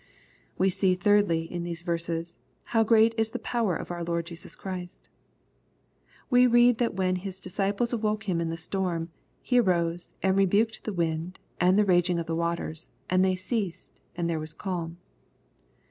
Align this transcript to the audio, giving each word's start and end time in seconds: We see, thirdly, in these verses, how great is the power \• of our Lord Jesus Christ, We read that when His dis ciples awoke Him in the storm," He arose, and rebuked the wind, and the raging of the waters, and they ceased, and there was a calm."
We 0.57 0.71
see, 0.71 0.95
thirdly, 0.95 1.43
in 1.43 1.63
these 1.63 1.83
verses, 1.83 2.39
how 2.73 2.83
great 2.83 3.13
is 3.19 3.29
the 3.29 3.37
power 3.37 3.77
\• 3.77 3.77
of 3.79 3.91
our 3.91 4.03
Lord 4.03 4.25
Jesus 4.25 4.55
Christ, 4.55 5.09
We 6.31 6.47
read 6.47 6.79
that 6.79 6.95
when 6.95 7.17
His 7.17 7.39
dis 7.39 7.55
ciples 7.55 7.93
awoke 7.93 8.23
Him 8.27 8.41
in 8.41 8.49
the 8.49 8.57
storm," 8.57 9.09
He 9.43 9.59
arose, 9.59 10.13
and 10.23 10.35
rebuked 10.35 10.85
the 10.85 10.91
wind, 10.93 11.37
and 11.59 11.77
the 11.77 11.85
raging 11.85 12.17
of 12.17 12.25
the 12.25 12.35
waters, 12.35 12.89
and 13.11 13.23
they 13.23 13.35
ceased, 13.35 14.01
and 14.15 14.27
there 14.27 14.39
was 14.39 14.53
a 14.53 14.55
calm." 14.55 14.97